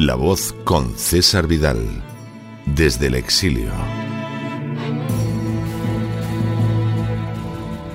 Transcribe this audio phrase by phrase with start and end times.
[0.00, 1.76] La voz con César Vidal,
[2.64, 3.70] desde el exilio.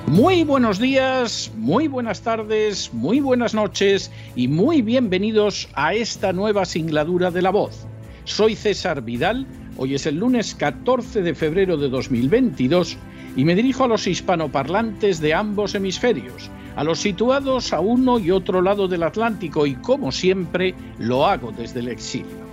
[0.06, 6.64] Muy buenos días, muy buenas tardes, muy buenas noches y muy bienvenidos a esta nueva
[6.64, 7.88] singladura de La voz.
[8.22, 9.44] Soy César Vidal,
[9.76, 12.98] hoy es el lunes 14 de febrero de 2022
[13.36, 18.30] y me dirijo a los hispanoparlantes de ambos hemisferios a los situados a uno y
[18.30, 22.46] otro lado del Atlántico y como siempre lo hago desde el exilio.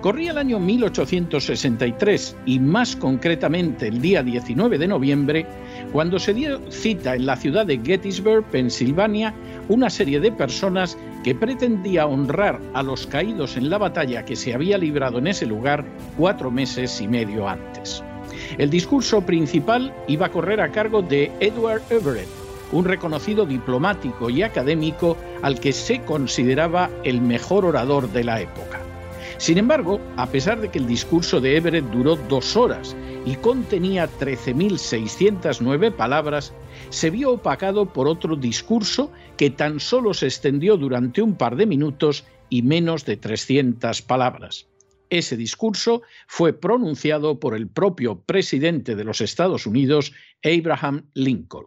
[0.00, 5.46] Corría el año 1863 y más concretamente el día 19 de noviembre,
[5.92, 9.34] cuando se dio cita en la ciudad de Gettysburg, Pensilvania,
[9.68, 14.54] una serie de personas que pretendía honrar a los caídos en la batalla que se
[14.54, 15.84] había librado en ese lugar
[16.16, 18.02] cuatro meses y medio antes.
[18.58, 22.28] El discurso principal iba a correr a cargo de Edward Everett,
[22.72, 28.80] un reconocido diplomático y académico al que se consideraba el mejor orador de la época.
[29.38, 34.06] Sin embargo, a pesar de que el discurso de Everett duró dos horas y contenía
[34.06, 36.52] 13.609 palabras,
[36.90, 41.66] se vio opacado por otro discurso que tan solo se extendió durante un par de
[41.66, 44.69] minutos y menos de 300 palabras.
[45.10, 50.12] Ese discurso fue pronunciado por el propio presidente de los Estados Unidos,
[50.44, 51.66] Abraham Lincoln.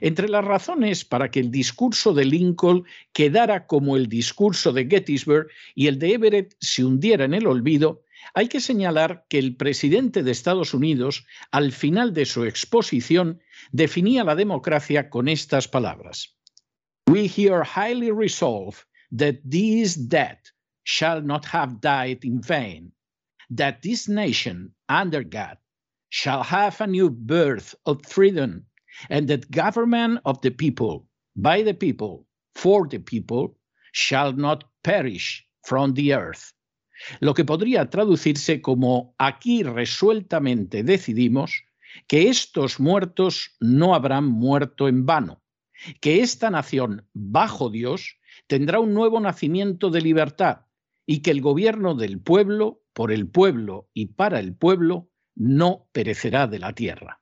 [0.00, 5.48] Entre las razones para que el discurso de Lincoln quedara como el discurso de Gettysburg
[5.74, 8.02] y el de Everett se hundiera en el olvido,
[8.34, 13.40] hay que señalar que el presidente de Estados Unidos, al final de su exposición,
[13.72, 16.36] definía la democracia con estas palabras.
[17.08, 18.84] We here highly resolve
[19.16, 20.38] that this dead
[20.86, 22.92] shall not have died in vain,
[23.50, 25.58] that this nation, under God,
[26.10, 28.64] shall have a new birth of freedom
[29.10, 31.04] and that government of the people,
[31.34, 32.24] by the people,
[32.54, 33.58] for the people,
[33.90, 36.52] shall not perish from the earth.
[37.20, 41.64] Lo que podría traducirse como aquí resueltamente decidimos
[42.06, 45.42] que estos muertos no habrán muerto en vano,
[46.00, 50.65] que esta nación bajo Dios tendrá un nuevo nacimiento de libertad
[51.06, 56.46] y que el gobierno del pueblo, por el pueblo y para el pueblo, no perecerá
[56.46, 57.20] de la tierra.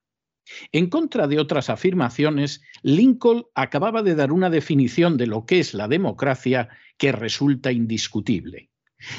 [0.72, 5.74] En contra de otras afirmaciones, Lincoln acababa de dar una definición de lo que es
[5.74, 6.68] la democracia
[6.98, 8.70] que resulta indiscutible.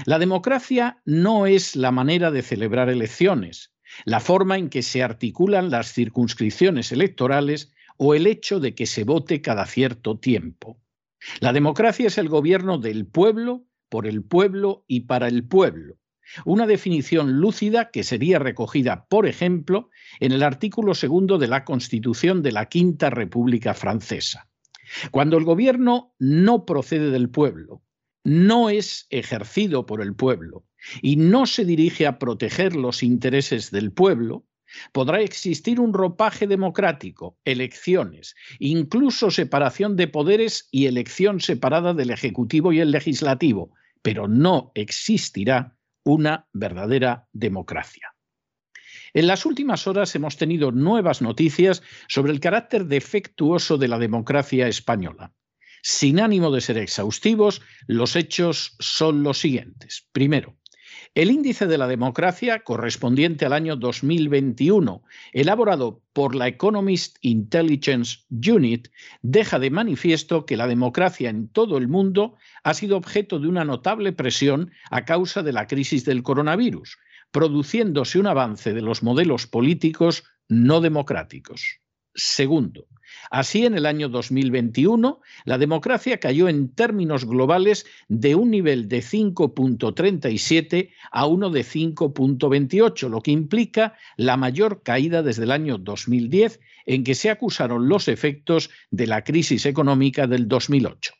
[0.05, 3.73] La democracia no es la manera de celebrar elecciones,
[4.03, 9.03] la forma en que se articulan las circunscripciones electorales o el hecho de que se
[9.03, 10.79] vote cada cierto tiempo.
[11.39, 15.95] La democracia es el gobierno del pueblo, por el pueblo y para el pueblo,
[16.43, 19.89] una definición lúcida que sería recogida, por ejemplo,
[20.19, 24.49] en el artículo segundo de la Constitución de la Quinta República Francesa.
[25.11, 27.83] Cuando el gobierno no procede del pueblo,
[28.25, 30.65] no es ejercido por el pueblo
[31.01, 34.45] y no se dirige a proteger los intereses del pueblo,
[34.91, 42.73] podrá existir un ropaje democrático, elecciones, incluso separación de poderes y elección separada del Ejecutivo
[42.73, 43.71] y el Legislativo,
[44.05, 48.13] pero no existirá una verdadera democracia.
[49.15, 54.67] En las últimas horas hemos tenido nuevas noticias sobre el carácter defectuoso de la democracia
[54.67, 55.33] española.
[55.81, 60.07] Sin ánimo de ser exhaustivos, los hechos son los siguientes.
[60.11, 60.55] Primero,
[61.15, 65.01] el índice de la democracia correspondiente al año 2021,
[65.31, 68.89] elaborado por la Economist Intelligence Unit,
[69.21, 73.63] deja de manifiesto que la democracia en todo el mundo ha sido objeto de una
[73.63, 76.97] notable presión a causa de la crisis del coronavirus,
[77.31, 81.79] produciéndose un avance de los modelos políticos no democráticos.
[82.15, 82.87] Segundo,
[83.31, 88.99] Así, en el año 2021, la democracia cayó en términos globales de un nivel de
[88.99, 96.59] 5.37 a uno de 5.28, lo que implica la mayor caída desde el año 2010,
[96.85, 101.13] en que se acusaron los efectos de la crisis económica del 2008.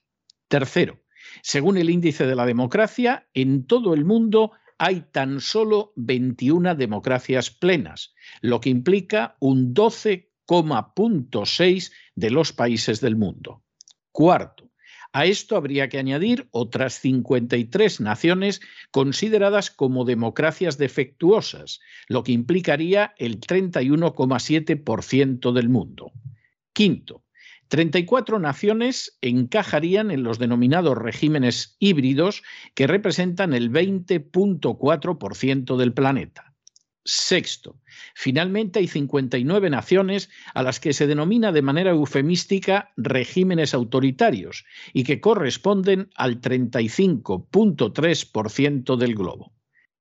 [0.48, 1.02] Tercero,
[1.42, 7.50] según el índice de la democracia, en todo el mundo hay tan solo 21 democracias
[7.50, 9.74] plenas, lo que implica un
[10.48, 13.64] 12,6 de los países del mundo.
[14.12, 14.66] Cuarto,
[15.16, 18.60] a esto habría que añadir otras 53 naciones
[18.92, 26.12] consideradas como democracias defectuosas, lo que implicaría el 31,7% del mundo.
[26.74, 27.24] Quinto,
[27.70, 32.44] 34 naciones encajarían en los denominados regímenes híbridos
[32.74, 36.55] que representan el 20.4% del planeta.
[37.08, 37.80] Sexto,
[38.16, 45.04] finalmente hay 59 naciones a las que se denomina de manera eufemística regímenes autoritarios y
[45.04, 49.54] que corresponden al 35.3% del globo.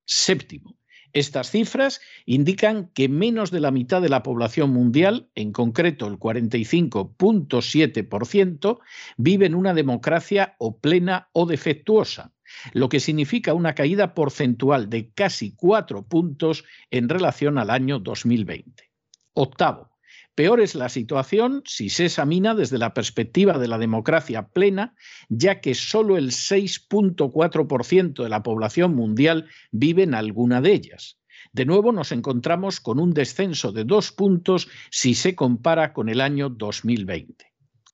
[0.06, 0.78] Séptimo,
[1.14, 6.18] estas cifras indican que menos de la mitad de la población mundial, en concreto el
[6.18, 8.80] 45.7%,
[9.16, 12.33] vive en una democracia o plena o defectuosa,
[12.72, 18.90] lo que significa una caída porcentual de casi cuatro puntos en relación al año 2020.
[19.34, 19.94] Octavo,
[20.34, 24.96] Peor es la situación si se examina desde la perspectiva de la democracia plena,
[25.28, 31.18] ya que solo el 6.4% de la población mundial vive en alguna de ellas.
[31.52, 36.20] De nuevo nos encontramos con un descenso de dos puntos si se compara con el
[36.20, 37.52] año 2020.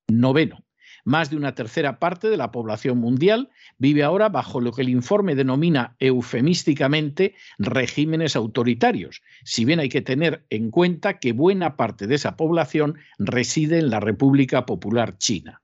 [0.09, 0.65] Noveno.
[1.05, 4.89] Más de una tercera parte de la población mundial vive ahora bajo lo que el
[4.89, 12.07] informe denomina eufemísticamente regímenes autoritarios, si bien hay que tener en cuenta que buena parte
[12.07, 15.63] de esa población reside en la República Popular China.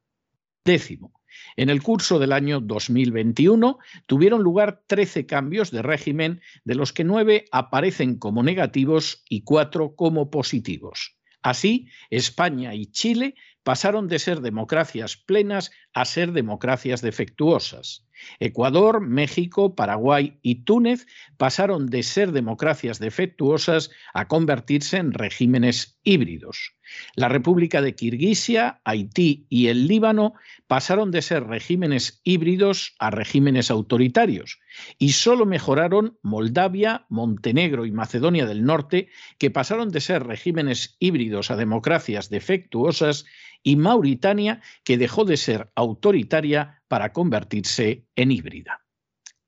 [0.64, 1.12] Décimo.
[1.56, 7.04] En el curso del año 2021 tuvieron lugar 13 cambios de régimen, de los que
[7.04, 11.16] nueve aparecen como negativos y cuatro como positivos.
[11.42, 13.36] Así, España y Chile
[13.66, 18.06] pasaron de ser democracias plenas a ser democracias defectuosas.
[18.38, 26.76] Ecuador, México, Paraguay y Túnez pasaron de ser democracias defectuosas a convertirse en regímenes híbridos.
[27.16, 30.34] La República de Kirguisia, Haití y el Líbano
[30.68, 34.60] pasaron de ser regímenes híbridos a regímenes autoritarios
[34.98, 39.08] y solo mejoraron Moldavia, Montenegro y Macedonia del Norte,
[39.38, 43.26] que pasaron de ser regímenes híbridos a democracias defectuosas
[43.62, 48.84] y Mauritania, que dejó de ser autoritaria para convertirse en híbrida.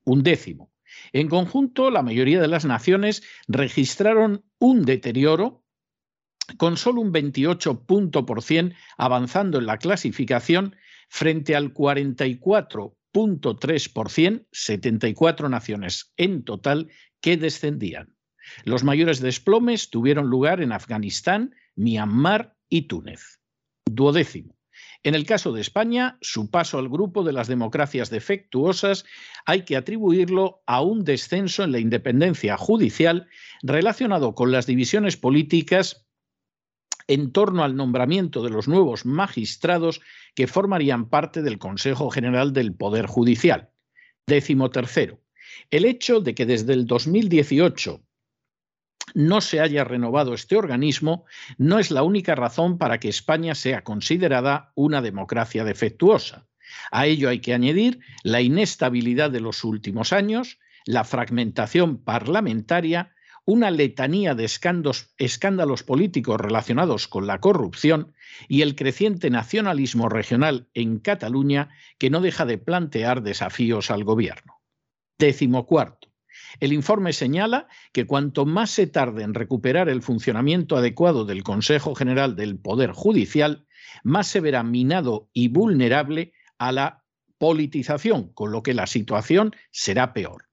[0.03, 0.71] Un décimo.
[1.13, 5.63] En conjunto, la mayoría de las naciones registraron un deterioro
[6.57, 10.75] con solo un 28% avanzando en la clasificación
[11.09, 16.89] frente al 44.3%, 74 naciones en total,
[17.21, 18.15] que descendían.
[18.63, 23.39] Los mayores desplomes tuvieron lugar en Afganistán, Myanmar y Túnez.
[23.95, 24.59] Duodécimo.
[25.03, 29.05] En el caso de España, su paso al grupo de las democracias defectuosas
[29.45, 33.27] hay que atribuirlo a un descenso en la independencia judicial
[33.61, 36.05] relacionado con las divisiones políticas
[37.07, 40.01] en torno al nombramiento de los nuevos magistrados
[40.35, 43.71] que formarían parte del Consejo General del Poder Judicial.
[44.27, 45.19] Décimo tercero.
[45.71, 48.03] El hecho de que desde el 2018
[49.13, 51.25] no se haya renovado este organismo
[51.57, 56.47] no es la única razón para que España sea considerada una democracia defectuosa.
[56.91, 63.13] A ello hay que añadir la inestabilidad de los últimos años, la fragmentación parlamentaria,
[63.45, 68.13] una letanía de escándalos, políticos relacionados con la corrupción
[68.47, 74.61] y el creciente nacionalismo regional en Cataluña que no deja de plantear desafíos al gobierno.
[75.17, 76.08] Décimo cuarto.
[76.59, 81.95] El informe señala que cuanto más se tarde en recuperar el funcionamiento adecuado del Consejo
[81.95, 83.65] General del Poder Judicial,
[84.03, 87.03] más se verá minado y vulnerable a la
[87.37, 90.45] politización, con lo que la situación será peor.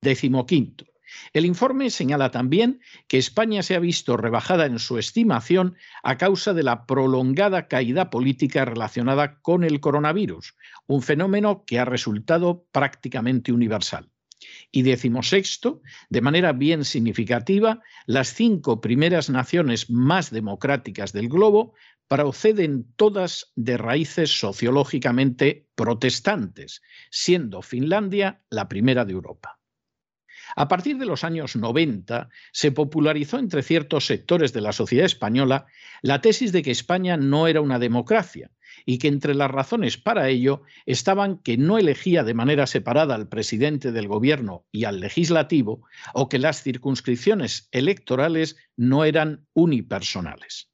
[0.00, 0.84] Décimo quinto.
[1.32, 6.52] El informe señala también que España se ha visto rebajada en su estimación a causa
[6.52, 10.54] de la prolongada caída política relacionada con el coronavirus,
[10.86, 14.10] un fenómeno que ha resultado prácticamente universal.
[14.70, 21.74] Y decimosexto, de manera bien significativa, las cinco primeras naciones más democráticas del globo
[22.08, 29.57] proceden todas de raíces sociológicamente protestantes, siendo Finlandia la primera de Europa.
[30.56, 35.66] A partir de los años 90 se popularizó entre ciertos sectores de la sociedad española
[36.02, 38.50] la tesis de que España no era una democracia
[38.86, 43.28] y que entre las razones para ello estaban que no elegía de manera separada al
[43.28, 50.70] presidente del gobierno y al legislativo o que las circunscripciones electorales no eran unipersonales.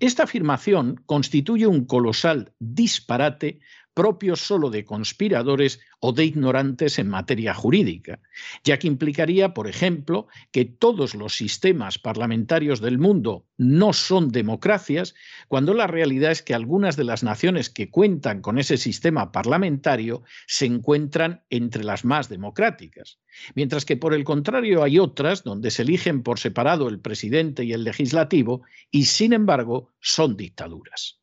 [0.00, 3.60] Esta afirmación constituye un colosal disparate
[3.96, 8.20] propios solo de conspiradores o de ignorantes en materia jurídica,
[8.62, 15.14] ya que implicaría, por ejemplo, que todos los sistemas parlamentarios del mundo no son democracias,
[15.48, 20.22] cuando la realidad es que algunas de las naciones que cuentan con ese sistema parlamentario
[20.46, 23.18] se encuentran entre las más democráticas,
[23.54, 27.72] mientras que por el contrario hay otras donde se eligen por separado el presidente y
[27.72, 28.60] el legislativo
[28.90, 31.18] y sin embargo son dictaduras.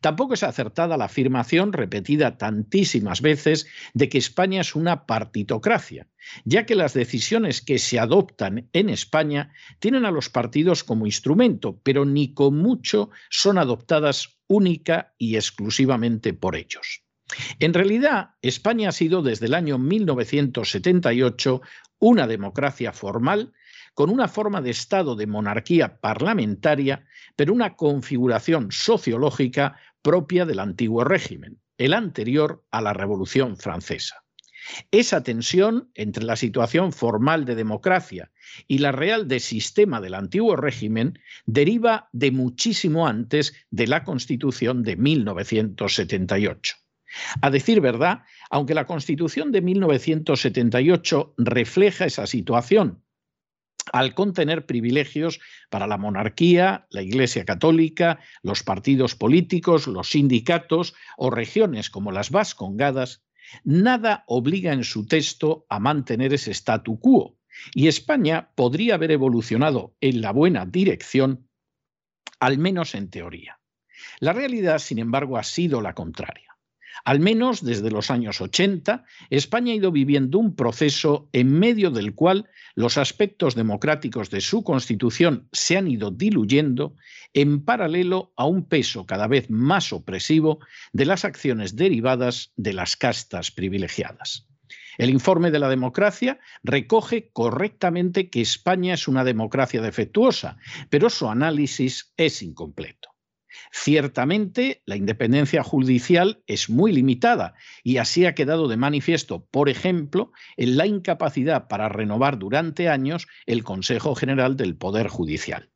[0.00, 6.08] Tampoco es acertada la afirmación repetida tantísimas veces de que España es una partitocracia,
[6.44, 11.80] ya que las decisiones que se adoptan en España tienen a los partidos como instrumento,
[11.82, 17.02] pero ni con mucho son adoptadas única y exclusivamente por ellos.
[17.58, 21.60] En realidad, España ha sido desde el año 1978
[21.98, 23.52] una democracia formal
[23.98, 31.02] con una forma de Estado de monarquía parlamentaria, pero una configuración sociológica propia del antiguo
[31.02, 34.22] régimen, el anterior a la Revolución Francesa.
[34.92, 38.30] Esa tensión entre la situación formal de democracia
[38.68, 44.84] y la real de sistema del antiguo régimen deriva de muchísimo antes de la Constitución
[44.84, 46.76] de 1978.
[47.42, 53.02] A decir verdad, aunque la Constitución de 1978 refleja esa situación
[53.92, 55.40] al contener privilegios
[55.70, 62.30] para la monarquía, la Iglesia Católica, los partidos políticos, los sindicatos o regiones como las
[62.30, 63.22] Vascongadas,
[63.64, 67.38] nada obliga en su texto a mantener ese statu quo,
[67.74, 71.48] y España podría haber evolucionado en la buena dirección,
[72.40, 73.58] al menos en teoría.
[74.20, 76.47] La realidad, sin embargo, ha sido la contraria.
[77.04, 82.14] Al menos desde los años 80, España ha ido viviendo un proceso en medio del
[82.14, 86.94] cual los aspectos democráticos de su constitución se han ido diluyendo
[87.34, 90.60] en paralelo a un peso cada vez más opresivo
[90.92, 94.46] de las acciones derivadas de las castas privilegiadas.
[94.98, 100.58] El informe de la democracia recoge correctamente que España es una democracia defectuosa,
[100.90, 103.10] pero su análisis es incompleto.
[103.72, 110.32] Ciertamente, la independencia judicial es muy limitada y así ha quedado de manifiesto, por ejemplo,
[110.56, 115.70] en la incapacidad para renovar durante años el Consejo General del Poder Judicial.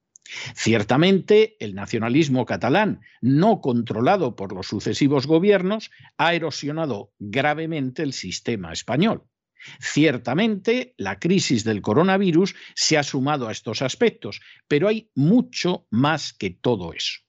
[0.54, 8.72] Ciertamente, el nacionalismo catalán, no controlado por los sucesivos gobiernos, ha erosionado gravemente el sistema
[8.72, 9.24] español.
[9.80, 16.32] Ciertamente, la crisis del coronavirus se ha sumado a estos aspectos, pero hay mucho más
[16.32, 17.21] que todo eso.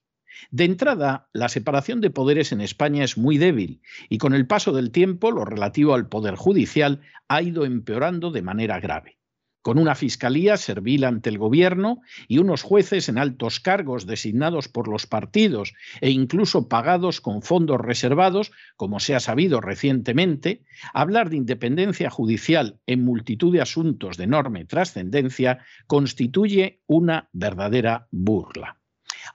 [0.50, 4.72] De entrada, la separación de poderes en España es muy débil y con el paso
[4.72, 9.18] del tiempo lo relativo al Poder Judicial ha ido empeorando de manera grave.
[9.64, 14.88] Con una fiscalía servil ante el gobierno y unos jueces en altos cargos designados por
[14.88, 15.72] los partidos
[16.02, 22.78] e incluso pagados con fondos reservados, como se ha sabido recientemente, hablar de independencia judicial
[22.86, 28.83] en multitud de asuntos de enorme trascendencia constituye una verdadera burla.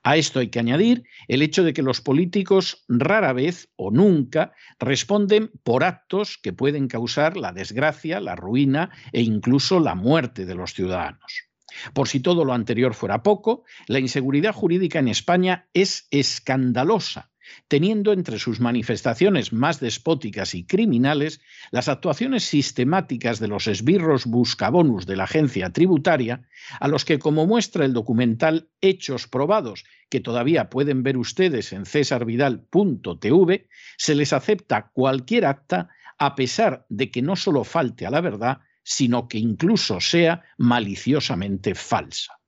[0.04, 4.54] A esto hay que añadir el hecho de que los políticos rara vez o nunca
[4.80, 10.56] responden por actos que pueden causar la desgracia, la ruina e incluso la muerte de
[10.56, 11.50] los ciudadanos.
[11.94, 17.30] Por si todo lo anterior fuera poco, la inseguridad jurídica en España es escandalosa
[17.68, 21.42] teniendo entre sus manifestaciones más despóticas y criminales
[21.72, 26.48] las actuaciones sistemáticas de los esbirros buscabonus de la agencia tributaria,
[26.80, 31.86] a los que, como muestra el documental Hechos Probados, que todavía pueden ver ustedes en
[31.86, 38.22] cesarvidal.tv, se les acepta cualquier acta a pesar de que no solo falte a la
[38.22, 42.39] verdad, sino que incluso sea maliciosamente falsa.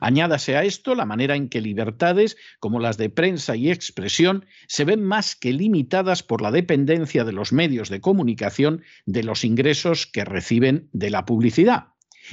[0.00, 4.84] Añádase a esto la manera en que libertades como las de prensa y expresión se
[4.84, 10.06] ven más que limitadas por la dependencia de los medios de comunicación de los ingresos
[10.06, 11.88] que reciben de la publicidad.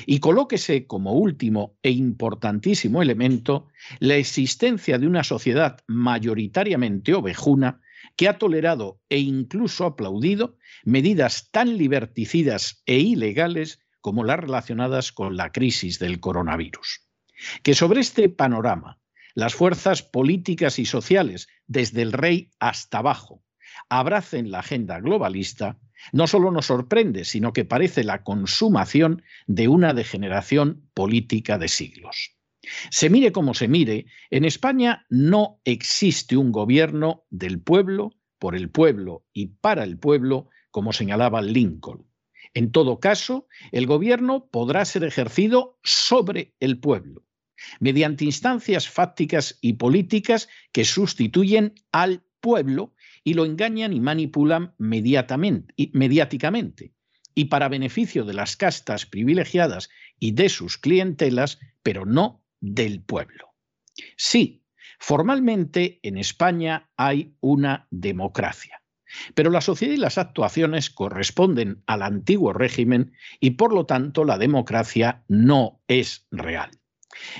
[0.06, 3.68] Y colóquese como último e importantísimo elemento
[4.00, 7.82] la existencia de una sociedad mayoritariamente ovejuna
[8.18, 15.36] que ha tolerado e incluso aplaudido medidas tan liberticidas e ilegales como las relacionadas con
[15.36, 17.05] la crisis del coronavirus.
[17.63, 19.00] Que sobre este panorama,
[19.34, 23.44] las fuerzas políticas y sociales, desde el rey hasta abajo,
[23.89, 25.80] abracen la agenda globalista,
[26.12, 32.36] no solo nos sorprende, sino que parece la consumación de una degeneración política de siglos.
[32.89, 38.70] Se mire como se mire, en España no existe un gobierno del pueblo, por el
[38.70, 42.06] pueblo y para el pueblo, como señalaba Lincoln.
[42.54, 47.25] En todo caso, el gobierno podrá ser ejercido sobre el pueblo,
[47.80, 52.94] mediante instancias fácticas y políticas que sustituyen al pueblo
[53.24, 56.94] y lo engañan y manipulan mediáticamente,
[57.34, 63.56] y para beneficio de las castas privilegiadas y de sus clientelas, pero no del pueblo.
[64.16, 64.64] Sí,
[65.00, 68.84] formalmente en España hay una democracia,
[69.34, 74.38] pero la sociedad y las actuaciones corresponden al antiguo régimen y por lo tanto la
[74.38, 76.70] democracia no es real.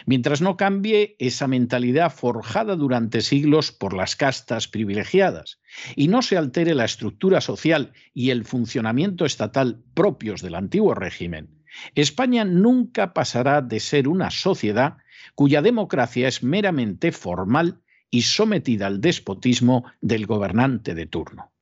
[0.06, 5.60] Mientras no cambie esa mentalidad forjada durante siglos por las castas privilegiadas
[5.96, 11.64] y no se altere la estructura social y el funcionamiento estatal propios del antiguo régimen,
[11.94, 14.98] España nunca pasará de ser una sociedad
[15.34, 21.55] cuya democracia es meramente formal y sometida al despotismo del gobernante de turno.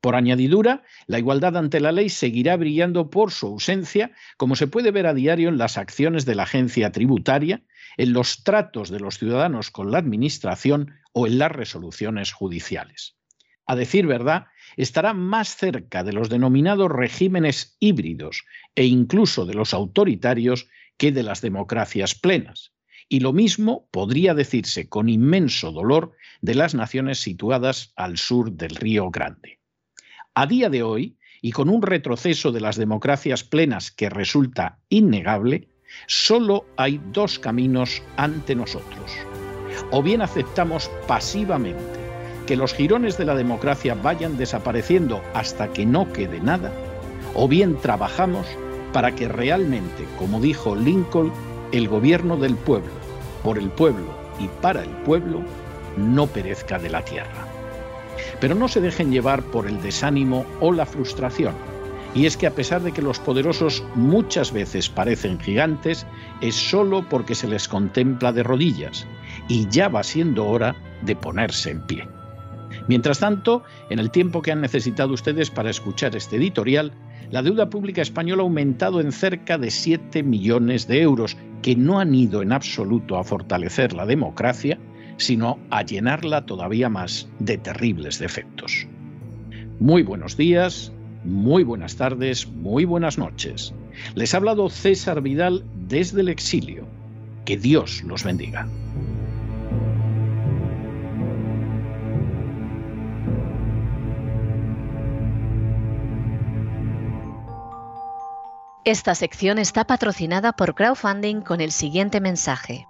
[0.00, 4.92] Por añadidura, la igualdad ante la ley seguirá brillando por su ausencia, como se puede
[4.92, 7.62] ver a diario en las acciones de la agencia tributaria,
[7.98, 13.16] en los tratos de los ciudadanos con la Administración o en las resoluciones judiciales.
[13.66, 19.74] A decir verdad, estará más cerca de los denominados regímenes híbridos e incluso de los
[19.74, 22.72] autoritarios que de las democracias plenas.
[23.08, 28.76] Y lo mismo podría decirse con inmenso dolor de las naciones situadas al sur del
[28.76, 29.59] Río Grande.
[30.34, 35.68] A día de hoy, y con un retroceso de las democracias plenas que resulta innegable,
[36.06, 39.10] solo hay dos caminos ante nosotros.
[39.90, 41.82] O bien aceptamos pasivamente
[42.46, 46.72] que los jirones de la democracia vayan desapareciendo hasta que no quede nada,
[47.34, 48.46] o bien trabajamos
[48.92, 51.32] para que realmente, como dijo Lincoln,
[51.72, 52.92] el gobierno del pueblo,
[53.42, 55.42] por el pueblo y para el pueblo,
[55.96, 57.49] no perezca de la tierra.
[58.40, 61.54] Pero no se dejen llevar por el desánimo o la frustración.
[62.14, 66.06] Y es que a pesar de que los poderosos muchas veces parecen gigantes,
[66.40, 69.06] es solo porque se les contempla de rodillas,
[69.48, 72.08] y ya va siendo hora de ponerse en pie.
[72.88, 76.92] Mientras tanto, en el tiempo que han necesitado ustedes para escuchar este editorial,
[77.30, 82.00] la deuda pública española ha aumentado en cerca de 7 millones de euros, que no
[82.00, 84.78] han ido en absoluto a fortalecer la democracia,
[85.20, 88.88] sino a llenarla todavía más de terribles defectos.
[89.78, 90.92] Muy buenos días,
[91.24, 93.74] muy buenas tardes, muy buenas noches.
[94.14, 96.88] Les ha hablado César Vidal desde el exilio.
[97.44, 98.66] Que Dios los bendiga.
[108.84, 112.89] Esta sección está patrocinada por crowdfunding con el siguiente mensaje.